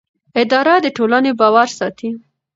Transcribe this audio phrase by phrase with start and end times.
[0.41, 2.09] اداره د ټولنې باور ساتي.